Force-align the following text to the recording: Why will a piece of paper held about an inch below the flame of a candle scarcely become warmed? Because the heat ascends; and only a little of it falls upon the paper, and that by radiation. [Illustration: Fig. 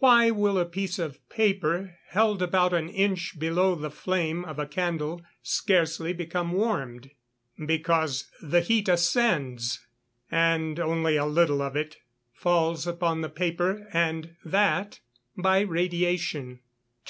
Why 0.00 0.30
will 0.30 0.58
a 0.58 0.66
piece 0.66 0.98
of 0.98 1.26
paper 1.30 1.96
held 2.08 2.42
about 2.42 2.74
an 2.74 2.90
inch 2.90 3.38
below 3.38 3.74
the 3.74 3.88
flame 3.88 4.44
of 4.44 4.58
a 4.58 4.66
candle 4.66 5.22
scarcely 5.40 6.12
become 6.12 6.52
warmed? 6.52 7.12
Because 7.64 8.30
the 8.42 8.60
heat 8.60 8.90
ascends; 8.90 9.86
and 10.30 10.78
only 10.78 11.16
a 11.16 11.24
little 11.24 11.62
of 11.62 11.74
it 11.74 11.96
falls 12.34 12.86
upon 12.86 13.22
the 13.22 13.30
paper, 13.30 13.88
and 13.94 14.36
that 14.44 15.00
by 15.34 15.60
radiation. 15.60 16.48
[Illustration: 16.48 16.56
Fig. 16.56 16.62